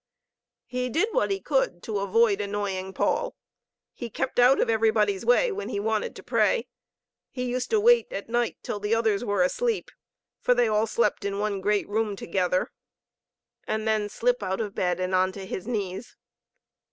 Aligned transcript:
He 0.65 0.89
did 0.89 1.09
what 1.11 1.29
he 1.29 1.39
could 1.39 1.83
to 1.83 1.99
avoid 1.99 2.41
annoying 2.41 2.91
Paul. 2.91 3.35
He 3.93 4.09
kept 4.09 4.39
out 4.39 4.59
of 4.59 4.67
everybody's 4.67 5.23
way 5.23 5.51
when 5.51 5.69
he 5.69 5.79
wanted 5.79 6.15
to 6.15 6.23
pray. 6.23 6.65
He 7.29 7.43
used 7.45 7.69
to 7.69 7.79
wait 7.79 8.11
at 8.11 8.27
night 8.27 8.57
till 8.63 8.79
the 8.79 8.95
others 8.95 9.23
were 9.23 9.43
asleep, 9.43 9.91
for 10.39 10.55
they 10.55 10.67
all 10.67 10.87
slept 10.87 11.23
in 11.23 11.37
one 11.37 11.61
great 11.61 11.87
room 11.87 12.15
together, 12.15 12.71
and 13.67 13.87
then 13.87 14.09
slip 14.09 14.41
out 14.41 14.59
of 14.59 14.73
bed 14.73 14.99
and 14.99 15.13
on 15.13 15.31
to 15.33 15.45
his 15.45 15.67
knees. 15.67 16.15